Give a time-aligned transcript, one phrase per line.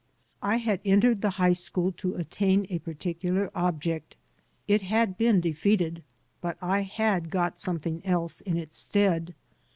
[0.41, 4.15] I had entered the high school to attain a particular object.
[4.67, 6.01] It had been defeated;
[6.41, 9.35] but I had got something else in its stead.